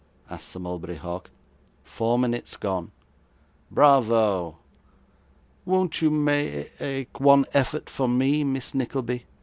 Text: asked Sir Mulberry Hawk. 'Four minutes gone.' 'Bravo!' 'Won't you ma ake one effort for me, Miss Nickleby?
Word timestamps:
asked 0.31 0.47
Sir 0.47 0.57
Mulberry 0.59 0.95
Hawk. 0.95 1.29
'Four 1.83 2.17
minutes 2.17 2.57
gone.' 2.57 2.91
'Bravo!' 3.69 4.57
'Won't 5.63 6.01
you 6.01 6.09
ma 6.09 6.31
ake 6.79 7.19
one 7.19 7.45
effort 7.53 7.87
for 7.87 8.07
me, 8.07 8.43
Miss 8.43 8.73
Nickleby? 8.73 9.27